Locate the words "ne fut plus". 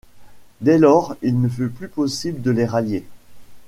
1.39-1.87